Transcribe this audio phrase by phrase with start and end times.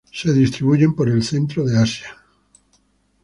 [0.11, 2.07] Se distribuyen por el centro de Asia.